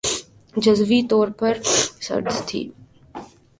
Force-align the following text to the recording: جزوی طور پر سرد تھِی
جزوی 0.55 0.99
طور 1.09 1.27
پر 1.39 1.53
سرد 2.05 2.27
تھِی 2.47 2.61